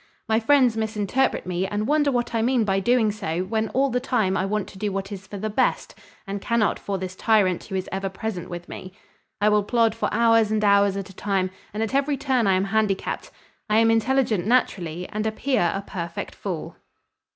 My 0.27 0.39
friends 0.39 0.75
misinterpret 0.75 1.45
me 1.45 1.67
and 1.67 1.85
wonder 1.87 2.11
what 2.11 2.33
I 2.33 2.41
mean 2.41 2.65
by 2.65 2.79
doing 2.79 3.11
so 3.11 3.43
when 3.43 3.69
all 3.69 3.91
the 3.91 3.99
time 3.99 4.35
I 4.35 4.45
want 4.47 4.67
to 4.69 4.79
do 4.79 4.91
what 4.91 5.11
is 5.11 5.27
for 5.27 5.37
the 5.37 5.47
best 5.47 5.93
and 6.25 6.41
cannot 6.41 6.79
for 6.79 6.97
this 6.97 7.15
tyrant 7.15 7.65
who 7.65 7.75
is 7.75 7.87
ever 7.91 8.09
present 8.09 8.49
with 8.49 8.67
me. 8.67 8.93
I 9.39 9.49
will 9.49 9.61
plod 9.63 9.93
for 9.93 10.09
hours 10.11 10.49
and 10.51 10.63
hours 10.65 10.97
at 10.97 11.11
a 11.11 11.15
time, 11.15 11.51
and 11.71 11.83
at 11.83 11.93
every 11.93 12.17
turn 12.17 12.47
I 12.47 12.53
am 12.55 12.65
handicapped. 12.73 13.29
I 13.69 13.77
am 13.77 13.91
intelligent 13.91 14.47
naturally 14.47 15.07
and 15.09 15.27
appear 15.27 15.71
a 15.71 15.83
perfect 15.85 16.33
fool." 16.33 16.77